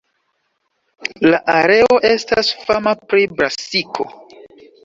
[1.25, 4.09] La areo estas fama pri brasiko.